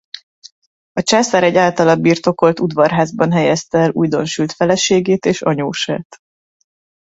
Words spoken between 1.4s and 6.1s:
egy általa birtokolt udvarházban helyezte el újdonsült feleségét és anyósát.